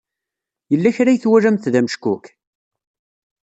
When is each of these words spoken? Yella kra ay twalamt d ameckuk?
Yella 0.71 0.95
kra 0.95 1.09
ay 1.11 1.19
twalamt 1.19 1.69
d 1.73 1.75
ameckuk? 1.79 2.25